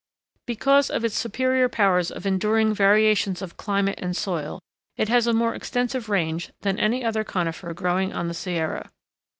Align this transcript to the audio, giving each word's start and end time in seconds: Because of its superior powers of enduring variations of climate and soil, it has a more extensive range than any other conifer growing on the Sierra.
Because 0.47 0.89
of 0.89 1.05
its 1.05 1.15
superior 1.15 1.69
powers 1.69 2.09
of 2.09 2.25
enduring 2.25 2.73
variations 2.73 3.39
of 3.39 3.55
climate 3.55 3.99
and 4.01 4.17
soil, 4.17 4.59
it 4.97 5.09
has 5.09 5.27
a 5.27 5.31
more 5.31 5.53
extensive 5.53 6.09
range 6.09 6.51
than 6.61 6.79
any 6.79 7.05
other 7.05 7.23
conifer 7.23 7.71
growing 7.75 8.11
on 8.11 8.27
the 8.27 8.33
Sierra. 8.33 8.89